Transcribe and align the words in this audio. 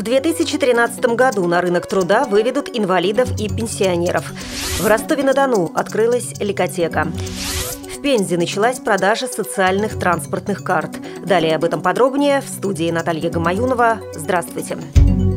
В 0.00 0.02
2013 0.02 1.14
году 1.14 1.46
на 1.46 1.60
рынок 1.60 1.86
труда 1.86 2.24
выведут 2.24 2.70
инвалидов 2.72 3.38
и 3.38 3.50
пенсионеров. 3.50 4.32
В 4.80 4.86
Ростове-на-Дону 4.86 5.72
открылась 5.74 6.40
ликотека. 6.40 7.06
В 7.94 8.00
Пензе 8.00 8.38
началась 8.38 8.78
продажа 8.78 9.26
социальных 9.26 9.98
транспортных 9.98 10.64
карт. 10.64 10.92
Далее 11.22 11.54
об 11.54 11.64
этом 11.64 11.82
подробнее 11.82 12.40
в 12.40 12.48
студии 12.48 12.90
Наталья 12.90 13.28
Гамаюнова. 13.28 14.00
Здравствуйте. 14.14 14.78
Здравствуйте. 14.78 15.29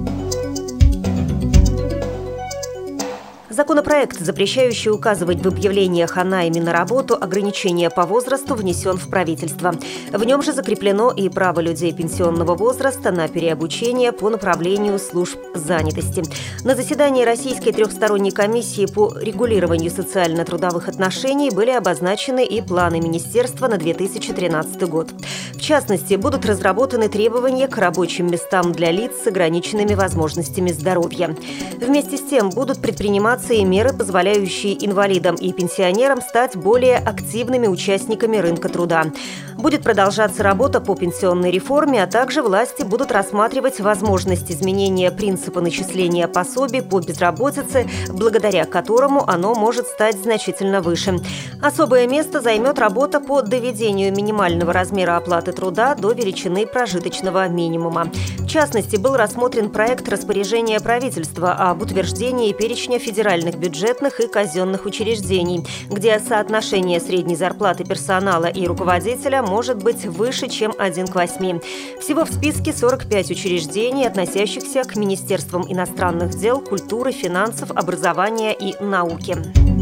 Законопроект, 3.54 4.20
запрещающий 4.20 4.90
указывать 4.90 5.44
в 5.44 5.48
объявлениях 5.48 6.18
о 6.18 6.24
найме 6.24 6.60
на 6.60 6.74
работу 6.74 7.14
ограничения 7.14 7.92
по 7.92 8.08
возрасту, 8.08 8.56
внесен 8.56 8.98
в 8.98 9.08
правительство. 9.10 9.76
В 10.12 10.24
нем 10.24 10.42
же 10.42 10.54
закреплено 10.54 11.12
и 11.12 11.30
право 11.30 11.60
людей 11.60 11.94
пенсионного 11.94 12.56
возраста 12.56 13.12
на 13.12 13.28
переобучение 13.28 14.12
по 14.12 14.32
направлению 14.32 14.98
служб 14.98 15.38
занятости. 15.54 16.24
На 16.64 16.74
заседании 16.74 17.24
Российской 17.24 17.74
трехсторонней 17.74 18.32
комиссии 18.32 18.88
по 18.88 19.16
регулированию 19.20 19.92
социально-трудовых 19.92 20.88
отношений 20.88 21.52
были 21.52 21.70
обозначены 21.70 22.44
и 22.44 22.60
планы 22.60 23.02
министерства 23.02 23.68
на 23.68 23.78
2013 23.78 24.82
год. 24.90 25.12
В 25.54 25.62
частности, 25.62 26.16
будут 26.16 26.48
разработаны 26.48 27.08
требования 27.08 27.68
к 27.68 27.78
рабочим 27.78 28.32
местам 28.32 28.72
для 28.72 28.90
лиц 28.90 29.12
с 29.24 29.28
ограниченными 29.28 29.94
возможностями 29.94 30.72
здоровья. 30.72 31.36
Вместе 31.80 32.18
с 32.18 32.22
тем 32.22 32.50
будут 32.50 32.82
предприниматься 32.82 33.43
и 33.52 33.66
меры, 33.66 33.92
позволяющие 33.92 34.86
инвалидам 34.86 35.36
и 35.36 35.52
пенсионерам 35.52 36.22
стать 36.22 36.56
более 36.56 36.98
активными 36.98 37.68
участниками 37.68 38.38
рынка 38.38 38.70
труда. 38.70 39.12
Будет 39.58 39.84
продолжаться 39.84 40.44
работа 40.44 40.80
по 40.80 40.96
пенсионной 40.96 41.52
реформе, 41.52 42.02
а 42.02 42.08
также 42.08 42.42
власти 42.42 42.84
будут 42.84 43.12
рассматривать 43.12 43.80
возможность 43.80 44.50
изменения 44.50 45.12
принципа 45.12 45.62
начисления 45.62 46.28
пособий 46.28 46.82
по 46.82 47.00
безработице, 47.00 47.90
благодаря 48.10 48.66
которому 48.66 49.28
оно 49.30 49.54
может 49.54 49.88
стать 49.88 50.16
значительно 50.16 50.82
выше. 50.82 51.20
Особое 51.62 52.08
место 52.08 52.42
займет 52.42 52.80
работа 52.80 53.20
по 53.20 53.42
доведению 53.42 54.14
минимального 54.14 54.74
размера 54.74 55.18
оплаты 55.18 55.52
труда 55.52 55.96
до 55.96 56.14
величины 56.14 56.66
прожиточного 56.66 57.48
минимума. 57.48 58.12
В 58.40 58.48
частности, 58.48 58.98
был 58.98 59.16
рассмотрен 59.16 59.70
проект 59.70 60.08
распоряжения 60.10 60.80
правительства 60.80 61.54
об 61.54 61.82
утверждении 61.82 62.54
перечня 62.54 63.00
федеральных 63.00 63.33
федеральных 63.34 63.58
бюджетных 63.58 64.20
и 64.20 64.28
казенных 64.28 64.86
учреждений, 64.86 65.66
где 65.90 66.20
соотношение 66.20 67.00
средней 67.00 67.36
зарплаты 67.36 67.84
персонала 67.84 68.46
и 68.46 68.68
руководителя 68.68 69.42
может 69.42 69.84
быть 69.84 70.06
выше, 70.06 70.50
чем 70.50 70.74
1 70.78 71.08
к 71.08 71.16
8. 71.16 71.60
Всего 72.00 72.26
в 72.26 72.32
списке 72.32 72.74
45 72.74 73.32
учреждений, 73.32 74.06
относящихся 74.06 74.84
к 74.84 74.96
Министерствам 74.96 75.66
иностранных 75.68 76.38
дел, 76.38 76.60
культуры, 76.62 77.12
финансов, 77.12 77.72
образования 77.72 78.54
и 78.54 78.76
науки. 78.84 79.73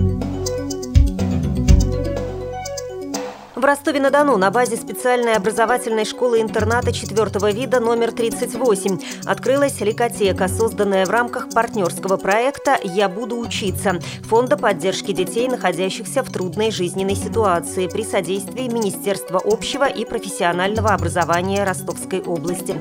В 3.62 3.64
Ростове-на-Дону 3.64 4.38
на 4.38 4.50
базе 4.50 4.76
специальной 4.76 5.36
образовательной 5.36 6.04
школы-интерната 6.04 6.92
четвертого 6.92 7.52
вида 7.52 7.80
номер 7.80 8.12
38 8.12 8.98
открылась 9.28 9.80
ликотека, 9.82 10.48
созданная 10.48 11.06
в 11.06 11.12
рамках 11.12 11.48
партнерского 11.54 12.18
проекта 12.18 12.80
«Я 12.84 13.08
буду 13.08 13.38
учиться» 13.38 14.00
Фонда 14.24 14.58
поддержки 14.58 15.12
детей, 15.12 15.48
находящихся 15.48 16.24
в 16.24 16.32
трудной 16.32 16.72
жизненной 16.72 17.14
ситуации 17.14 17.86
при 17.86 18.04
содействии 18.04 18.68
Министерства 18.68 19.40
общего 19.46 19.88
и 19.88 20.06
профессионального 20.06 20.96
образования 20.96 21.64
Ростовской 21.64 22.20
области. 22.20 22.76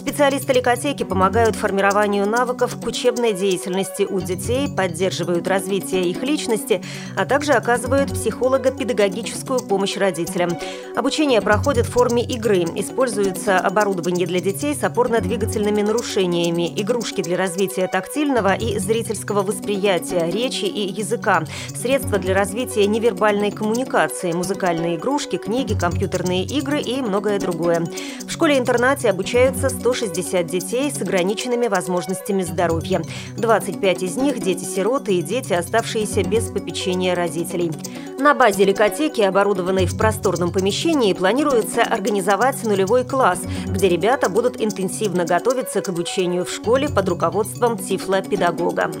Специалисты 0.00 0.54
ликотеки 0.54 1.02
помогают 1.02 1.56
формированию 1.56 2.26
навыков 2.26 2.74
к 2.82 2.86
учебной 2.86 3.34
деятельности 3.34 4.04
у 4.04 4.18
детей, 4.18 4.66
поддерживают 4.74 5.46
развитие 5.46 6.08
их 6.08 6.22
личности, 6.22 6.82
а 7.18 7.26
также 7.26 7.52
оказывают 7.52 8.10
психолого-педагогическую 8.10 9.60
помощь 9.60 9.98
родителям. 9.98 10.52
Обучение 10.96 11.42
проходит 11.42 11.84
в 11.84 11.92
форме 11.92 12.24
игры. 12.24 12.64
Используется 12.76 13.58
оборудование 13.58 14.26
для 14.26 14.40
детей 14.40 14.74
с 14.74 14.82
опорно-двигательными 14.82 15.82
нарушениями, 15.82 16.72
игрушки 16.80 17.22
для 17.22 17.36
развития 17.36 17.86
тактильного 17.86 18.54
и 18.54 18.78
зрительского 18.78 19.42
восприятия, 19.42 20.30
речи 20.30 20.64
и 20.64 20.90
языка, 20.90 21.44
средства 21.74 22.16
для 22.18 22.34
развития 22.34 22.86
невербальной 22.86 23.50
коммуникации, 23.50 24.32
музыкальные 24.32 24.96
игрушки, 24.96 25.36
книги, 25.36 25.78
компьютерные 25.78 26.44
игры 26.44 26.80
и 26.80 27.02
многое 27.02 27.38
другое. 27.38 27.84
В 28.26 28.30
школе-интернате 28.30 29.10
обучаются 29.10 29.68
100 29.68 29.89
160 29.94 30.46
детей 30.46 30.90
с 30.90 31.02
ограниченными 31.02 31.66
возможностями 31.66 32.42
здоровья. 32.42 33.02
25 33.36 34.02
из 34.02 34.16
них– 34.16 34.38
дети-сироты 34.40 35.14
и 35.14 35.22
дети, 35.22 35.52
оставшиеся 35.52 36.22
без 36.22 36.44
попечения 36.44 37.14
родителей. 37.14 37.72
На 38.18 38.34
базе 38.34 38.64
ликотеки, 38.64 39.20
оборудованной 39.20 39.86
в 39.86 39.96
просторном 39.96 40.52
помещении, 40.52 41.12
планируется 41.12 41.82
организовать 41.82 42.62
нулевой 42.62 43.04
класс, 43.04 43.40
где 43.66 43.88
ребята 43.88 44.28
будут 44.28 44.60
интенсивно 44.60 45.24
готовиться 45.24 45.80
к 45.80 45.88
обучению 45.88 46.44
в 46.44 46.50
школе 46.50 46.88
под 46.88 47.08
руководством 47.08 47.76
тифлопедагога. 47.76 48.92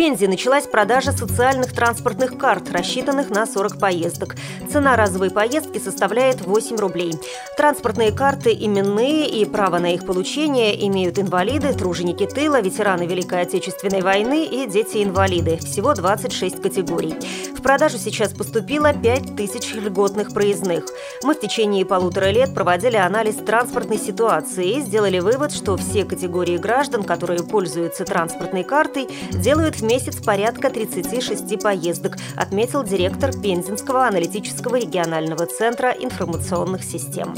Пензе 0.00 0.28
началась 0.28 0.66
продажа 0.66 1.12
социальных 1.12 1.74
транспортных 1.74 2.38
карт, 2.38 2.70
рассчитанных 2.70 3.28
на 3.28 3.44
40 3.44 3.78
поездок. 3.78 4.34
Цена 4.72 4.96
разовой 4.96 5.30
поездки 5.30 5.76
составляет 5.76 6.40
8 6.40 6.76
рублей. 6.76 7.12
Транспортные 7.58 8.10
карты 8.10 8.56
именные 8.58 9.28
и 9.28 9.44
право 9.44 9.78
на 9.78 9.92
их 9.92 10.06
получение 10.06 10.86
имеют 10.86 11.18
инвалиды, 11.18 11.74
труженики 11.74 12.24
тыла, 12.24 12.62
ветераны 12.62 13.02
Великой 13.02 13.42
Отечественной 13.42 14.00
войны 14.00 14.46
и 14.46 14.66
дети-инвалиды. 14.66 15.58
Всего 15.58 15.92
26 15.92 16.62
категорий. 16.62 17.14
В 17.54 17.62
продажу 17.62 17.98
сейчас 17.98 18.32
поступило 18.32 18.94
5 18.94 19.36
тысяч 19.36 19.74
льготных 19.74 20.32
проездных. 20.32 20.86
Мы 21.22 21.34
в 21.34 21.40
течение 21.40 21.84
полутора 21.84 22.30
лет 22.30 22.54
проводили 22.54 22.96
анализ 22.96 23.34
транспортной 23.34 23.98
ситуации 23.98 24.76
и 24.76 24.80
сделали 24.80 25.18
вывод, 25.18 25.52
что 25.52 25.76
все 25.76 26.06
категории 26.06 26.56
граждан, 26.56 27.02
которые 27.02 27.42
пользуются 27.42 28.06
транспортной 28.06 28.64
картой, 28.64 29.10
делают 29.32 29.76
в 29.76 29.89
месяц 29.90 30.22
порядка 30.24 30.70
36 30.70 31.60
поездок, 31.60 32.16
отметил 32.36 32.84
директор 32.84 33.32
Пензенского 33.32 34.06
аналитического 34.06 34.76
регионального 34.76 35.46
центра 35.46 35.90
информационных 35.90 36.84
систем. 36.84 37.34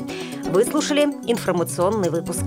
Выслушали 0.51 1.05
информационный 1.27 2.11
выпуск. 2.11 2.45